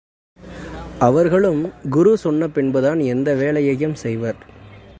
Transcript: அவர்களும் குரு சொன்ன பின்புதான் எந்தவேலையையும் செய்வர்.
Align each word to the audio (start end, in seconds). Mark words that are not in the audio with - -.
அவர்களும் 0.99 1.61
குரு 1.89 2.17
சொன்ன 2.17 2.47
பின்புதான் 2.47 2.99
எந்தவேலையையும் 3.13 3.93
செய்வர். 3.93 4.39